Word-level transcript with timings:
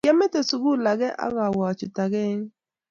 Kiamete 0.05 0.39
sukul 0.49 0.85
ake 0.91 1.09
ak 1.25 1.33
awe 1.45 1.61
achut 1.69 1.95
ake 2.03 2.19
eng 2.31 2.43